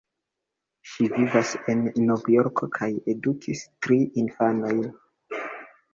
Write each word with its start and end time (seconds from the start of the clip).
Ŝi 0.93 1.09
vivas 1.17 1.51
en 1.73 1.83
Novjorko 2.07 2.71
kaj 2.79 2.89
edukis 3.15 3.63
tri 3.87 4.03
infanojn. 4.23 4.85